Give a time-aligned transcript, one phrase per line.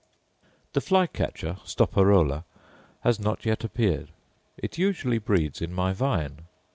[0.73, 2.43] The fly catcher (stoparola)
[3.01, 4.09] has not yet appeared:
[4.57, 6.47] it usually breeds in my vine.